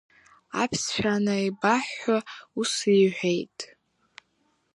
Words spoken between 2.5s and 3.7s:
ус иҳәеит…